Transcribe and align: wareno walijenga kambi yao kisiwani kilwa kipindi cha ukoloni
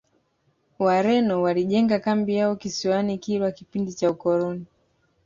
wareno 0.79 1.41
walijenga 1.41 1.99
kambi 1.99 2.35
yao 2.35 2.55
kisiwani 2.55 3.17
kilwa 3.17 3.51
kipindi 3.51 3.93
cha 3.93 4.11
ukoloni 4.11 4.65